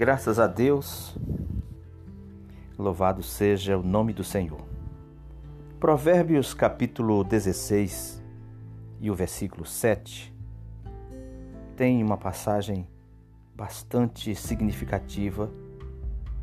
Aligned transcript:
Graças 0.00 0.38
a 0.38 0.46
Deus, 0.46 1.14
louvado 2.78 3.22
seja 3.22 3.76
o 3.76 3.82
nome 3.82 4.14
do 4.14 4.24
Senhor. 4.24 4.62
Provérbios 5.78 6.54
capítulo 6.54 7.22
16 7.22 8.24
e 8.98 9.10
o 9.10 9.14
versículo 9.14 9.66
7 9.66 10.34
tem 11.76 12.02
uma 12.02 12.16
passagem 12.16 12.88
bastante 13.54 14.34
significativa 14.34 15.50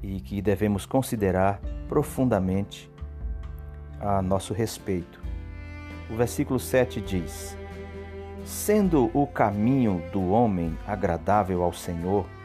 e 0.03 0.21
que 0.21 0.39
devemos 0.39 0.85
considerar 0.85 1.59
profundamente 1.89 2.91
a 3.99 4.21
nosso 4.21 4.53
respeito. 4.53 5.19
O 6.11 6.15
versículo 6.15 6.59
7 6.59 7.01
diz: 7.01 7.57
Sendo 8.45 9.09
o 9.15 9.25
caminho 9.25 10.03
do 10.11 10.29
homem 10.29 10.77
agradável 10.85 11.63
ao 11.63 11.73
Senhor, 11.73 12.36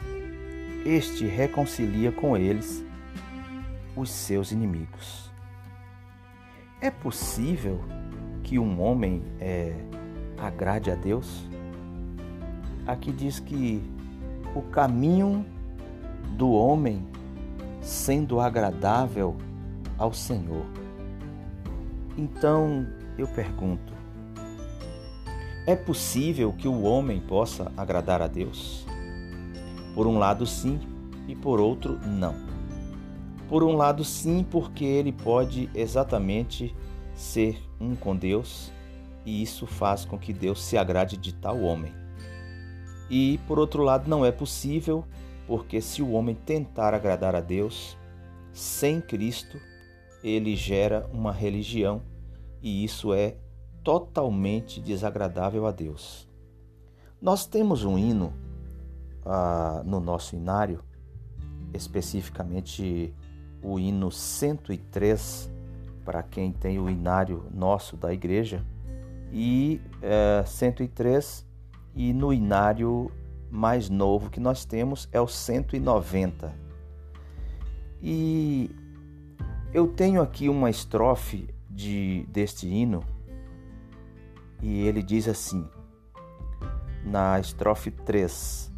este 0.85 1.27
reconcilia 1.27 2.11
com 2.11 2.37
eles 2.37 2.85
os 3.97 4.11
seus 4.11 4.53
inimigos. 4.53 5.31
É 6.81 6.91
possível 6.91 7.81
que 8.43 8.59
um 8.59 8.81
homem 8.81 9.23
é, 9.41 9.75
agrade 10.39 10.91
a 10.91 10.95
Deus? 10.95 11.47
Aqui 12.87 13.13
diz 13.13 13.39
que 13.39 13.83
o 14.55 14.63
caminho 14.63 15.47
do 16.37 16.51
homem 16.51 17.07
sendo 17.81 18.41
agradável 18.41 19.37
ao 19.97 20.13
Senhor. 20.13 20.67
Então 22.19 22.87
eu 23.17 23.29
pergunto: 23.29 23.93
é 25.67 25.77
possível 25.77 26.53
que 26.53 26.67
o 26.67 26.83
homem 26.83 27.21
possa 27.21 27.71
agradar 27.77 28.21
a 28.21 28.27
Deus? 28.27 28.85
Por 29.95 30.07
um 30.07 30.19
lado, 30.19 30.47
sim, 30.47 30.81
e 31.29 31.35
por 31.35 31.61
outro, 31.61 31.99
não. 32.07 32.35
Por 33.49 33.63
um 33.63 33.77
lado, 33.77 34.05
sim, 34.05 34.45
porque 34.49 34.85
ele 34.85 35.13
pode 35.13 35.71
exatamente 35.75 36.75
ser 37.15 37.63
um 37.81 37.95
com 37.95 38.17
Deus 38.17 38.73
e 39.25 39.43
isso 39.43 39.67
faz 39.67 40.05
com 40.05 40.19
que 40.19 40.33
Deus 40.33 40.63
se 40.63 40.77
agrade 40.77 41.17
de 41.17 41.33
tal 41.33 41.61
homem. 41.61 41.93
E 43.11 43.39
por 43.47 43.59
outro 43.59 43.83
lado, 43.83 44.09
não 44.09 44.25
é 44.25 44.33
possível, 44.33 45.05
porque 45.47 45.81
se 45.81 46.03
o 46.03 46.13
homem 46.13 46.35
tentar 46.35 46.95
agradar 46.95 47.35
a 47.35 47.41
Deus 47.41 47.97
sem 48.53 49.01
Cristo, 49.01 49.61
ele 50.25 50.57
gera 50.57 51.09
uma 51.13 51.33
religião 51.33 52.03
e 52.63 52.85
isso 52.85 53.13
é 53.13 53.37
totalmente 53.83 54.81
desagradável 54.81 55.67
a 55.67 55.73
Deus. 55.73 56.29
Nós 57.21 57.47
temos 57.47 57.85
um 57.85 57.99
hino 57.99 58.33
ah, 59.25 59.83
no 59.85 60.01
nosso 60.01 60.35
inário, 60.35 60.83
especificamente 61.73 63.15
o 63.63 63.79
hino 63.79 64.11
103, 64.11 65.51
para 66.05 66.23
quem 66.23 66.53
tem 66.53 66.79
o 66.79 66.91
inário 66.91 67.45
nosso 67.53 67.97
da 67.97 68.13
igreja, 68.13 68.65
e 69.33 69.81
é, 70.03 70.43
103, 70.45 71.47
e 71.95 72.13
no 72.13 72.33
inário 72.33 73.11
mais 73.51 73.89
novo 73.89 74.31
que 74.31 74.41
nós 74.41 74.65
temos 74.65 75.09
é 75.13 75.21
o 75.21 75.29
190. 75.29 76.53
E 78.03 78.75
eu 79.73 79.87
tenho 79.87 80.21
aqui 80.21 80.49
uma 80.49 80.69
estrofe 80.69 81.49
de, 81.71 82.27
deste 82.29 82.67
hino, 82.67 83.05
e 84.61 84.87
ele 84.87 85.03
diz 85.03 85.29
assim, 85.29 85.69
na 87.05 87.39
estrofe 87.39 87.91
3: 87.91 88.72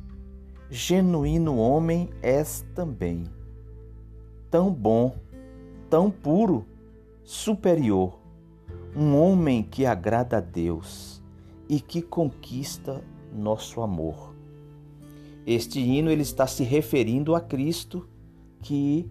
genuíno 0.70 1.56
homem 1.58 2.10
és 2.22 2.64
também, 2.74 3.24
tão 4.50 4.72
bom, 4.72 5.14
tão 5.88 6.10
puro, 6.10 6.66
superior, 7.22 8.18
um 8.96 9.16
homem 9.16 9.62
que 9.62 9.86
agrada 9.86 10.38
a 10.38 10.40
Deus 10.40 11.22
e 11.68 11.80
que 11.80 12.02
conquista 12.02 13.02
nosso 13.32 13.80
amor. 13.80 14.34
Este 15.46 15.80
hino 15.80 16.10
ele 16.10 16.22
está 16.22 16.46
se 16.46 16.64
referindo 16.64 17.34
a 17.34 17.40
Cristo, 17.40 18.08
que 18.62 19.10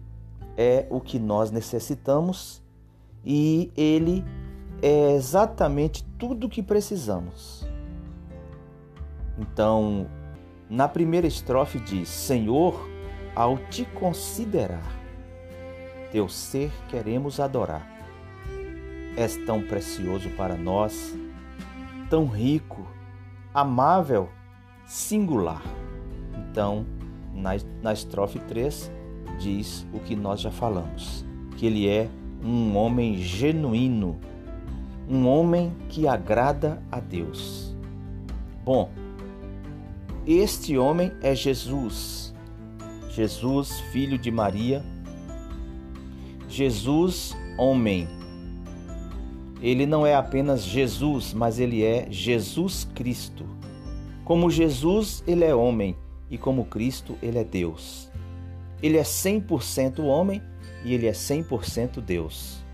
é 0.56 0.86
o 0.90 1.00
que 1.00 1.18
nós 1.18 1.50
necessitamos 1.50 2.62
e 3.24 3.70
ele 3.76 4.24
é 4.82 5.12
exatamente 5.12 6.04
tudo 6.18 6.46
o 6.46 6.50
que 6.50 6.62
precisamos. 6.62 7.66
Então, 9.38 10.06
na 10.74 10.88
primeira 10.88 11.26
estrofe 11.26 11.78
diz: 11.78 12.08
Senhor, 12.08 12.88
ao 13.34 13.56
te 13.56 13.84
considerar, 13.84 14.92
teu 16.10 16.28
ser 16.28 16.72
queremos 16.88 17.38
adorar. 17.38 17.88
És 19.16 19.36
tão 19.46 19.62
precioso 19.62 20.28
para 20.30 20.56
nós, 20.56 21.16
tão 22.10 22.26
rico, 22.26 22.84
amável, 23.54 24.28
singular. 24.84 25.62
Então, 26.36 26.84
na, 27.32 27.50
na 27.80 27.92
estrofe 27.92 28.40
3, 28.40 28.90
diz 29.38 29.86
o 29.92 30.00
que 30.00 30.16
nós 30.16 30.40
já 30.40 30.50
falamos: 30.50 31.24
que 31.56 31.66
ele 31.66 31.88
é 31.88 32.08
um 32.42 32.76
homem 32.76 33.16
genuíno, 33.18 34.18
um 35.08 35.28
homem 35.28 35.72
que 35.88 36.08
agrada 36.08 36.82
a 36.90 36.98
Deus. 36.98 37.76
Bom, 38.64 38.90
este 40.26 40.78
homem 40.78 41.12
é 41.20 41.34
Jesus. 41.34 42.34
Jesus, 43.10 43.80
filho 43.92 44.16
de 44.16 44.30
Maria. 44.30 44.82
Jesus, 46.48 47.36
homem. 47.58 48.08
Ele 49.60 49.86
não 49.86 50.06
é 50.06 50.14
apenas 50.14 50.64
Jesus, 50.64 51.32
mas 51.32 51.58
ele 51.58 51.84
é 51.84 52.06
Jesus 52.10 52.88
Cristo. 52.94 53.44
Como 54.24 54.50
Jesus, 54.50 55.22
ele 55.26 55.44
é 55.44 55.54
homem 55.54 55.96
e 56.30 56.38
como 56.38 56.64
Cristo, 56.64 57.18
ele 57.22 57.38
é 57.38 57.44
Deus. 57.44 58.10
Ele 58.82 58.96
é 58.96 59.02
100% 59.02 60.02
homem 60.02 60.42
e 60.84 60.94
ele 60.94 61.06
é 61.06 61.12
100% 61.12 62.00
Deus. 62.00 62.64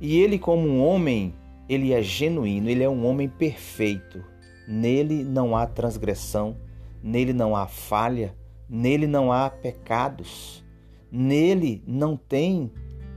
E 0.00 0.18
ele 0.18 0.38
como 0.38 0.66
um 0.66 0.82
homem, 0.82 1.34
ele 1.68 1.92
é 1.92 2.02
genuíno, 2.02 2.70
ele 2.70 2.82
é 2.82 2.88
um 2.88 3.04
homem 3.04 3.28
perfeito. 3.28 4.24
Nele 4.66 5.22
não 5.24 5.56
há 5.56 5.66
transgressão, 5.66 6.56
nele 7.02 7.32
não 7.32 7.56
há 7.56 7.66
falha, 7.66 8.34
nele 8.68 9.06
não 9.06 9.32
há 9.32 9.50
pecados, 9.50 10.64
nele 11.10 11.82
não 11.86 12.16
tem 12.16 12.70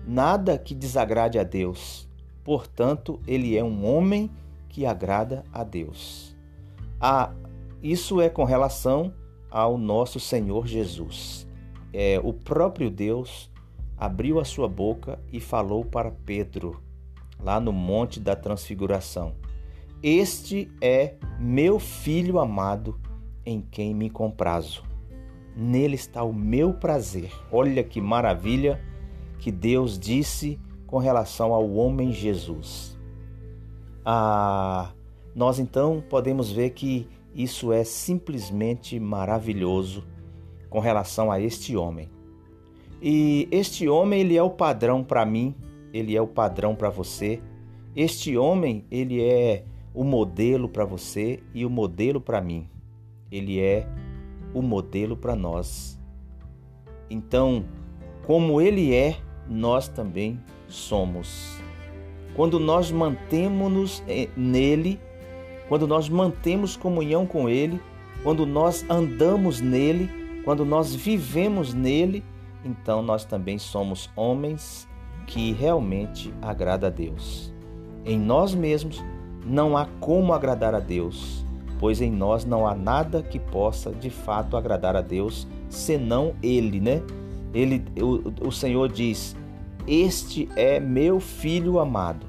nada 0.05 0.57
que 0.57 0.73
desagrade 0.73 1.37
a 1.37 1.43
Deus. 1.43 2.09
Portanto, 2.43 3.19
ele 3.25 3.57
é 3.57 3.63
um 3.63 3.85
homem 3.85 4.29
que 4.67 4.85
agrada 4.85 5.43
a 5.53 5.63
Deus. 5.63 6.35
Ah, 6.99 7.31
isso 7.81 8.19
é 8.19 8.29
com 8.29 8.43
relação 8.43 9.13
ao 9.49 9.77
nosso 9.77 10.19
Senhor 10.19 10.65
Jesus. 10.65 11.47
É, 11.93 12.19
o 12.23 12.33
próprio 12.33 12.89
Deus 12.89 13.51
abriu 13.97 14.39
a 14.39 14.45
sua 14.45 14.67
boca 14.67 15.19
e 15.31 15.39
falou 15.39 15.85
para 15.85 16.11
Pedro, 16.11 16.81
lá 17.39 17.59
no 17.59 17.71
Monte 17.71 18.19
da 18.19 18.35
Transfiguração: 18.35 19.35
Este 20.01 20.71
é 20.81 21.15
meu 21.39 21.79
filho 21.79 22.39
amado 22.39 22.99
em 23.45 23.61
quem 23.61 23.93
me 23.93 24.09
comprazo. 24.09 24.83
Nele 25.55 25.95
está 25.95 26.23
o 26.23 26.33
meu 26.33 26.73
prazer. 26.73 27.31
Olha 27.51 27.83
que 27.83 28.01
maravilha 28.01 28.81
que 29.39 29.51
Deus 29.51 29.99
disse 29.99 30.59
com 30.87 30.97
relação 30.97 31.53
ao 31.53 31.69
homem 31.73 32.11
Jesus. 32.11 32.97
Ah, 34.05 34.91
nós 35.35 35.59
então 35.59 36.03
podemos 36.09 36.51
ver 36.51 36.71
que 36.71 37.07
isso 37.35 37.71
é 37.71 37.83
simplesmente 37.83 38.99
maravilhoso 38.99 40.03
com 40.69 40.79
relação 40.79 41.31
a 41.31 41.39
este 41.39 41.75
homem. 41.75 42.09
E 43.01 43.47
este 43.51 43.87
homem, 43.87 44.21
ele 44.21 44.37
é 44.37 44.43
o 44.43 44.49
padrão 44.49 45.03
para 45.03 45.25
mim, 45.25 45.53
ele 45.93 46.15
é 46.15 46.21
o 46.21 46.27
padrão 46.27 46.73
para 46.75 46.89
você. 46.89 47.41
Este 47.95 48.37
homem, 48.37 48.85
ele 48.89 49.21
é 49.21 49.65
o 49.93 50.03
modelo 50.03 50.67
para 50.69 50.85
você 50.85 51.43
e 51.53 51.65
o 51.65 51.69
modelo 51.69 52.19
para 52.19 52.41
mim 52.41 52.67
ele 53.33 53.59
é 53.59 53.87
o 54.53 54.61
modelo 54.61 55.17
para 55.17 55.35
nós. 55.35 55.99
Então, 57.09 57.65
como 58.25 58.61
ele 58.61 58.93
é, 58.93 59.17
nós 59.49 59.87
também 59.87 60.39
somos. 60.67 61.57
Quando 62.35 62.59
nós 62.59 62.91
mantemos-nos 62.91 64.03
eh, 64.07 64.29
nele, 64.37 64.99
quando 65.67 65.87
nós 65.87 66.07
mantemos 66.07 66.77
comunhão 66.77 67.25
com 67.25 67.49
ele, 67.49 67.81
quando 68.21 68.45
nós 68.45 68.85
andamos 68.89 69.59
nele, 69.59 70.09
quando 70.45 70.63
nós 70.63 70.93
vivemos 70.93 71.73
nele, 71.73 72.23
então 72.63 73.01
nós 73.01 73.25
também 73.25 73.57
somos 73.57 74.09
homens 74.15 74.87
que 75.25 75.51
realmente 75.53 76.33
agrada 76.41 76.87
a 76.87 76.89
Deus. 76.89 77.53
Em 78.05 78.17
nós 78.17 78.53
mesmos 78.53 79.03
não 79.45 79.75
há 79.75 79.85
como 79.99 80.33
agradar 80.33 80.73
a 80.73 80.79
Deus 80.79 81.42
pois 81.83 81.99
em 81.99 82.09
nós 82.09 82.45
não 82.45 82.65
há 82.65 82.73
nada 82.73 83.21
que 83.21 83.37
possa 83.37 83.91
de 83.91 84.09
fato 84.09 84.55
agradar 84.55 84.95
a 84.95 85.01
Deus 85.01 85.45
senão 85.67 86.33
ele, 86.41 86.79
né? 86.79 87.01
Ele, 87.53 87.83
o, 88.01 88.47
o 88.47 88.51
Senhor 88.53 88.89
diz: 88.89 89.35
Este 89.85 90.47
é 90.55 90.79
meu 90.79 91.19
filho 91.19 91.79
amado. 91.79 92.25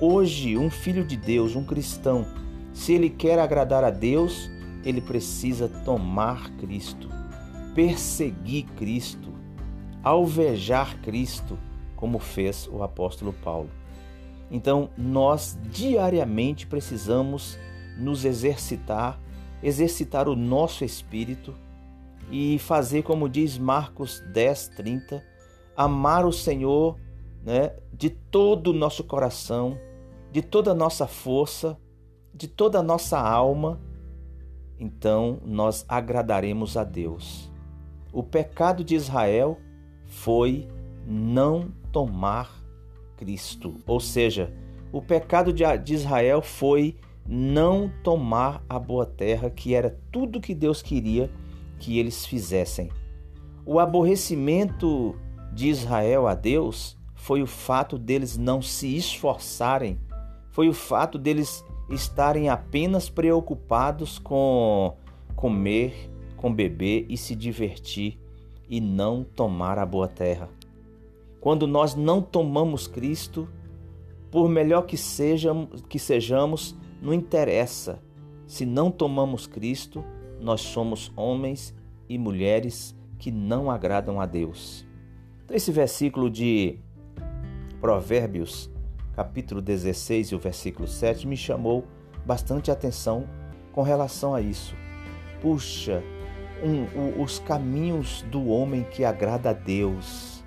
Hoje, 0.00 0.58
um 0.58 0.68
filho 0.68 1.04
de 1.04 1.16
Deus, 1.16 1.54
um 1.54 1.62
cristão, 1.62 2.26
se 2.72 2.92
ele 2.92 3.08
quer 3.08 3.38
agradar 3.38 3.84
a 3.84 3.90
Deus, 3.90 4.50
ele 4.84 5.00
precisa 5.00 5.68
tomar 5.84 6.50
Cristo, 6.56 7.08
perseguir 7.76 8.64
Cristo, 8.76 9.28
alvejar 10.02 11.00
Cristo, 11.02 11.56
como 11.94 12.18
fez 12.18 12.68
o 12.68 12.82
apóstolo 12.82 13.32
Paulo. 13.32 13.70
Então, 14.50 14.90
nós 14.98 15.56
diariamente 15.70 16.66
precisamos 16.66 17.56
nos 17.98 18.24
exercitar, 18.24 19.20
exercitar 19.62 20.28
o 20.28 20.36
nosso 20.36 20.84
espírito 20.84 21.54
e 22.30 22.58
fazer 22.58 23.02
como 23.02 23.28
diz 23.28 23.58
Marcos 23.58 24.20
10, 24.32 24.68
30, 24.68 25.24
amar 25.76 26.24
o 26.24 26.32
Senhor 26.32 26.98
né, 27.44 27.72
de 27.92 28.10
todo 28.10 28.68
o 28.68 28.72
nosso 28.72 29.04
coração, 29.04 29.78
de 30.30 30.42
toda 30.42 30.72
a 30.72 30.74
nossa 30.74 31.06
força, 31.06 31.78
de 32.34 32.46
toda 32.46 32.78
a 32.78 32.82
nossa 32.82 33.18
alma, 33.18 33.80
então 34.78 35.40
nós 35.44 35.84
agradaremos 35.88 36.76
a 36.76 36.84
Deus. 36.84 37.50
O 38.12 38.22
pecado 38.22 38.84
de 38.84 38.94
Israel 38.94 39.58
foi 40.04 40.68
não 41.06 41.70
tomar 41.90 42.62
Cristo. 43.16 43.76
Ou 43.86 43.98
seja, 43.98 44.52
o 44.92 45.02
pecado 45.02 45.52
de 45.52 45.94
Israel 45.94 46.40
foi 46.40 46.96
não 47.28 47.92
tomar 48.02 48.64
a 48.66 48.78
boa 48.78 49.04
terra, 49.04 49.50
que 49.50 49.74
era 49.74 49.98
tudo 50.10 50.40
que 50.40 50.54
Deus 50.54 50.80
queria 50.80 51.30
que 51.78 51.98
eles 51.98 52.24
fizessem. 52.24 52.90
O 53.66 53.78
aborrecimento 53.78 55.14
de 55.52 55.68
Israel 55.68 56.26
a 56.26 56.34
Deus 56.34 56.96
foi 57.14 57.42
o 57.42 57.46
fato 57.46 57.98
deles 57.98 58.38
não 58.38 58.62
se 58.62 58.96
esforçarem, 58.96 59.98
foi 60.50 60.70
o 60.70 60.72
fato 60.72 61.18
deles 61.18 61.62
estarem 61.90 62.48
apenas 62.48 63.10
preocupados 63.10 64.18
com 64.18 64.96
comer, 65.36 66.10
com 66.36 66.52
beber 66.52 67.04
e 67.10 67.16
se 67.18 67.34
divertir 67.34 68.18
e 68.70 68.80
não 68.80 69.22
tomar 69.22 69.78
a 69.78 69.84
boa 69.84 70.08
terra. 70.08 70.48
Quando 71.40 71.66
nós 71.66 71.94
não 71.94 72.22
tomamos 72.22 72.86
Cristo, 72.86 73.48
por 74.30 74.48
melhor 74.48 74.82
que 74.82 74.96
sejamos, 74.96 75.82
que 75.88 75.98
sejamos, 75.98 76.74
não 77.00 77.12
interessa. 77.12 78.02
Se 78.46 78.64
não 78.64 78.90
tomamos 78.90 79.46
Cristo, 79.46 80.04
nós 80.40 80.60
somos 80.60 81.12
homens 81.16 81.74
e 82.08 82.18
mulheres 82.18 82.96
que 83.18 83.30
não 83.30 83.70
agradam 83.70 84.20
a 84.20 84.26
Deus. 84.26 84.86
Então, 85.44 85.56
esse 85.56 85.70
versículo 85.70 86.30
de 86.30 86.78
Provérbios, 87.80 88.70
capítulo 89.14 89.60
16 89.60 90.28
e 90.28 90.34
o 90.34 90.38
versículo 90.38 90.88
7, 90.88 91.26
me 91.26 91.36
chamou 91.36 91.84
bastante 92.24 92.70
atenção 92.70 93.28
com 93.72 93.82
relação 93.82 94.34
a 94.34 94.40
isso. 94.40 94.74
Puxa, 95.40 96.02
um, 96.62 97.22
os 97.22 97.38
caminhos 97.38 98.22
do 98.30 98.46
homem 98.48 98.84
que 98.84 99.04
agrada 99.04 99.50
a 99.50 99.52
Deus 99.52 100.38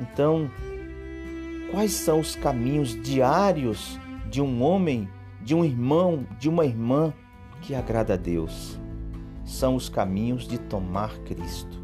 então, 0.00 0.50
quais 1.70 1.92
são 1.92 2.20
os 2.20 2.34
caminhos 2.34 3.00
diários 3.02 3.98
de 4.28 4.40
um 4.40 4.62
homem, 4.62 5.08
de 5.44 5.54
um 5.54 5.64
irmão, 5.64 6.26
de 6.38 6.48
uma 6.48 6.64
irmã 6.64 7.12
que 7.60 7.74
agrada 7.74 8.14
a 8.14 8.16
Deus? 8.16 8.78
São 9.44 9.76
os 9.76 9.88
caminhos 9.88 10.48
de 10.48 10.58
tomar 10.58 11.18
Cristo, 11.20 11.80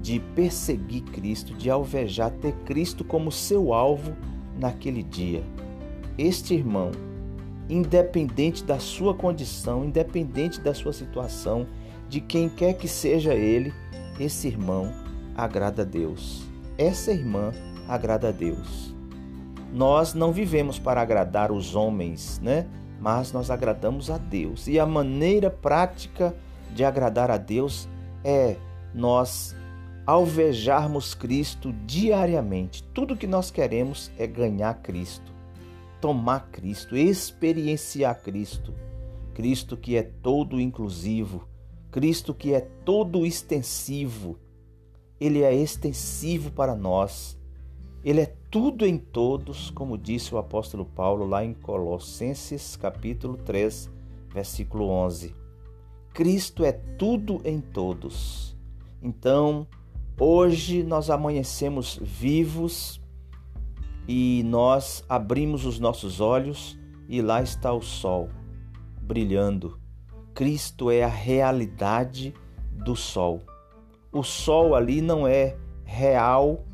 de 0.00 0.20
perseguir 0.34 1.02
Cristo, 1.02 1.52
de 1.54 1.68
alvejar 1.68 2.30
ter 2.30 2.52
Cristo 2.64 3.04
como 3.04 3.32
seu 3.32 3.74
alvo 3.74 4.16
naquele 4.58 5.02
dia. 5.02 5.42
Este 6.16 6.54
irmão, 6.54 6.92
independente 7.68 8.64
da 8.64 8.78
sua 8.78 9.12
condição, 9.14 9.84
independente 9.84 10.60
da 10.60 10.72
sua 10.72 10.92
situação, 10.92 11.66
de 12.08 12.20
quem 12.20 12.48
quer 12.48 12.74
que 12.74 12.86
seja 12.86 13.34
ele, 13.34 13.74
esse 14.18 14.46
irmão 14.46 14.92
agrada 15.36 15.82
a 15.82 15.84
Deus 15.84 16.46
essa 16.78 17.10
irmã 17.10 17.52
agrada 17.88 18.28
a 18.28 18.32
Deus. 18.32 18.94
Nós 19.76 20.14
não 20.14 20.32
vivemos 20.32 20.78
para 20.78 21.02
agradar 21.02 21.52
os 21.52 21.74
homens, 21.74 22.40
né? 22.42 22.66
Mas 22.98 23.30
nós 23.30 23.50
agradamos 23.50 24.08
a 24.08 24.16
Deus. 24.16 24.66
E 24.66 24.80
a 24.80 24.86
maneira 24.86 25.50
prática 25.50 26.34
de 26.74 26.82
agradar 26.82 27.30
a 27.30 27.36
Deus 27.36 27.86
é 28.24 28.56
nós 28.94 29.54
alvejarmos 30.06 31.12
Cristo 31.12 31.74
diariamente. 31.84 32.82
Tudo 32.94 33.18
que 33.18 33.26
nós 33.26 33.50
queremos 33.50 34.10
é 34.16 34.26
ganhar 34.26 34.72
Cristo, 34.80 35.30
tomar 36.00 36.48
Cristo, 36.50 36.96
experienciar 36.96 38.22
Cristo. 38.22 38.72
Cristo 39.34 39.76
que 39.76 39.94
é 39.94 40.02
todo 40.02 40.58
inclusivo, 40.58 41.46
Cristo 41.90 42.32
que 42.32 42.54
é 42.54 42.62
todo 42.82 43.26
extensivo, 43.26 44.38
ele 45.20 45.42
é 45.42 45.54
extensivo 45.54 46.50
para 46.50 46.74
nós. 46.74 47.36
Ele 48.06 48.20
é 48.20 48.36
tudo 48.50 48.86
em 48.86 48.96
todos, 48.96 49.70
como 49.70 49.98
disse 49.98 50.32
o 50.32 50.38
apóstolo 50.38 50.84
Paulo 50.84 51.26
lá 51.26 51.44
em 51.44 51.52
Colossenses 51.52 52.76
capítulo 52.76 53.36
3, 53.38 53.90
versículo 54.32 54.88
11. 54.88 55.34
Cristo 56.14 56.64
é 56.64 56.70
tudo 56.70 57.40
em 57.44 57.60
todos. 57.60 58.56
Então, 59.02 59.66
hoje 60.18 60.84
nós 60.84 61.10
amanhecemos 61.10 61.98
vivos 62.00 63.00
e 64.06 64.44
nós 64.46 65.04
abrimos 65.08 65.66
os 65.66 65.80
nossos 65.80 66.20
olhos 66.20 66.78
e 67.08 67.20
lá 67.20 67.42
está 67.42 67.72
o 67.72 67.82
sol 67.82 68.28
brilhando. 69.02 69.80
Cristo 70.32 70.92
é 70.92 71.02
a 71.02 71.08
realidade 71.08 72.32
do 72.72 72.94
sol 72.94 73.42
o 74.16 74.22
sol 74.22 74.74
ali 74.74 75.02
não 75.02 75.26
é 75.26 75.56
real, 75.84 76.64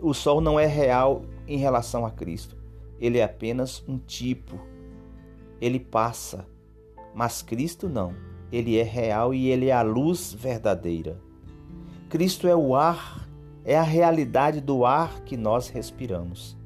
o 0.00 0.12
sol 0.12 0.40
não 0.40 0.58
é 0.58 0.66
real 0.66 1.22
em 1.46 1.58
relação 1.58 2.04
a 2.04 2.10
Cristo. 2.10 2.56
Ele 3.00 3.18
é 3.18 3.24
apenas 3.24 3.82
um 3.88 3.98
tipo. 3.98 4.58
Ele 5.60 5.78
passa, 5.78 6.46
mas 7.14 7.42
Cristo 7.42 7.88
não. 7.88 8.14
Ele 8.52 8.78
é 8.78 8.82
real 8.82 9.34
e 9.34 9.48
ele 9.48 9.68
é 9.68 9.72
a 9.72 9.82
luz 9.82 10.32
verdadeira. 10.32 11.18
Cristo 12.08 12.46
é 12.46 12.54
o 12.54 12.74
ar, 12.74 13.28
é 13.64 13.76
a 13.76 13.82
realidade 13.82 14.60
do 14.60 14.84
ar 14.84 15.20
que 15.24 15.36
nós 15.36 15.68
respiramos. 15.68 16.56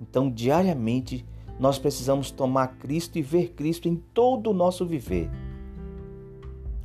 Então, 0.00 0.30
diariamente, 0.30 1.26
nós 1.58 1.78
precisamos 1.78 2.30
tomar 2.30 2.76
Cristo 2.76 3.18
e 3.18 3.22
ver 3.22 3.52
Cristo 3.54 3.88
em 3.88 3.96
todo 3.96 4.50
o 4.50 4.54
nosso 4.54 4.86
viver. 4.86 5.30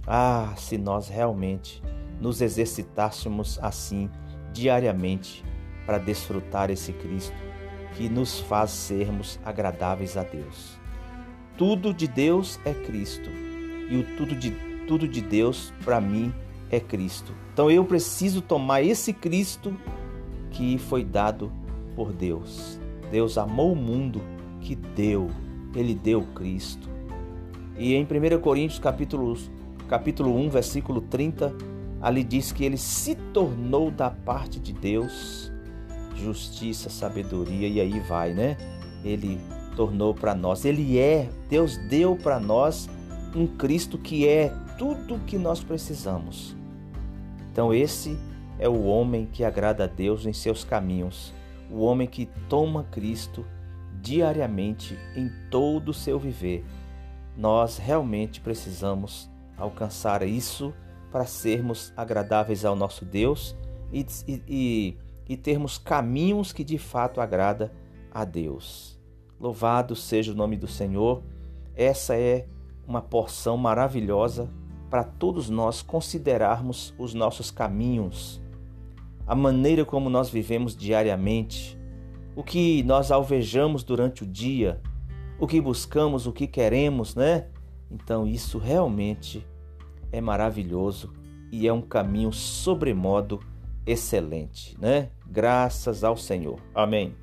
Ah, 0.08 0.54
se 0.58 0.78
nós 0.78 1.10
realmente 1.10 1.82
nos 2.20 2.42
exercitássemos 2.42 3.60
assim 3.62 4.10
diariamente 4.52 5.44
para 5.86 5.98
desfrutar 5.98 6.70
esse 6.70 6.94
Cristo 6.94 7.36
que 7.96 8.08
nos 8.08 8.40
faz 8.40 8.72
sermos 8.72 9.40
agradáveis 9.44 10.16
a 10.18 10.24
Deus. 10.24 10.80
Tudo 11.58 11.94
de 11.94 12.08
Deus 12.08 12.60
é 12.66 12.74
Cristo 12.74 13.30
e 13.90 13.98
o 13.98 14.18
tudo 14.18 14.36
de 14.36 14.52
tudo 14.88 15.08
de 15.08 15.22
Deus 15.22 15.74
para 15.84 16.02
mim 16.02 16.34
é 16.70 16.80
Cristo. 16.80 17.34
Então 17.54 17.70
eu 17.70 17.84
preciso 17.84 18.42
tomar 18.42 18.82
esse 18.82 19.14
Cristo 19.14 19.76
que 20.50 20.78
foi 20.78 21.04
dado 21.04 21.52
por 21.96 22.12
Deus. 22.12 22.80
Deus 23.12 23.38
amou 23.38 23.74
o 23.74 23.76
mundo 23.76 24.22
que 24.62 24.76
deu, 24.76 25.30
ele 25.76 25.94
deu 25.94 26.24
Cristo. 26.34 26.90
E 27.78 27.94
em 27.94 28.04
1 28.04 28.40
Coríntios 28.42 28.80
capítulo, 28.80 29.38
capítulo 29.88 30.36
1, 30.38 30.50
versículo 30.50 31.02
30, 31.02 31.54
Ali 32.02 32.24
diz 32.24 32.52
que 32.52 32.66
ele 32.66 32.78
se 32.78 33.14
tornou 33.14 33.92
da 33.92 34.10
parte 34.10 34.60
de 34.60 34.74
Deus 34.74 35.52
justiça, 36.16 36.90
sabedoria 36.90 37.68
e 37.68 37.80
aí 37.80 38.00
vai, 38.00 38.34
né? 38.34 38.58
Ele 39.04 39.40
tornou 39.76 40.14
para 40.14 40.36
nós. 40.36 40.66
Ele 40.66 41.00
é, 41.00 41.30
Deus 41.50 41.78
deu 41.90 42.16
para 42.16 42.40
nós 42.40 42.90
um 43.36 43.48
Cristo 43.48 43.98
que 43.98 44.28
é 44.28 44.54
tudo 44.78 45.20
que 45.26 45.38
nós 45.38 45.64
precisamos. 45.64 46.56
Então 47.52 47.74
esse 47.74 48.18
é 48.60 48.70
o 48.70 48.84
homem 48.84 49.26
que 49.26 49.44
agrada 49.44 49.86
a 49.86 49.88
Deus 49.88 50.26
em 50.26 50.34
seus 50.34 50.64
caminhos, 50.64 51.34
o 51.70 51.82
homem 51.82 52.08
que 52.08 52.28
toma 52.48 52.84
Cristo 52.86 53.46
diariamente 54.02 54.98
em 55.16 55.32
todo 55.50 55.90
o 55.90 55.94
seu 55.94 56.20
viver. 56.20 56.66
Nós 57.38 57.78
realmente 57.78 58.42
precisamos 58.42 59.30
alcançar 59.58 60.22
isso 60.24 60.74
para 61.12 61.26
sermos 61.26 61.94
agradáveis 61.96 62.66
ao 62.66 62.76
nosso 62.76 63.06
Deus 63.06 63.56
e, 63.92 64.06
e, 64.28 64.98
e 65.32 65.38
termos 65.38 65.78
caminhos 65.78 66.52
que 66.52 66.62
de 66.62 66.78
fato 66.78 67.22
agrada 67.22 67.72
a 68.14 68.26
Deus. 68.26 69.00
Louvado 69.40 69.96
seja 69.96 70.34
o 70.34 70.36
nome 70.36 70.58
do 70.58 70.68
Senhor. 70.68 71.24
Essa 71.74 72.18
é 72.18 72.46
uma 72.86 73.02
porção 73.02 73.56
maravilhosa 73.56 74.50
para 74.90 75.06
todos 75.06 75.50
nós 75.50 75.82
considerarmos 75.82 76.94
os 76.98 77.14
nossos 77.14 77.50
caminhos, 77.50 78.42
a 79.26 79.34
maneira 79.34 79.86
como 79.86 80.10
nós 80.10 80.30
vivemos 80.30 80.76
diariamente, 80.76 81.80
o 82.36 82.44
que 82.44 82.84
nós 82.84 83.10
alvejamos 83.10 83.86
durante 83.86 84.24
o 84.24 84.28
dia, 84.28 84.82
o 85.40 85.48
que 85.48 85.62
buscamos, 85.62 86.28
o 86.28 86.34
que 86.34 86.46
queremos, 86.46 87.16
né? 87.16 87.48
Então 87.90 88.28
isso 88.28 88.58
realmente 88.58 89.48
é 90.12 90.20
maravilhoso 90.20 91.14
e 91.50 91.70
é 91.70 91.72
um 91.72 91.82
caminho 91.82 92.34
sobremodo 92.34 93.40
excelente, 93.86 94.78
né? 94.80 95.10
Graças 95.26 96.04
ao 96.04 96.18
Senhor. 96.18 96.60
Amém. 96.74 97.16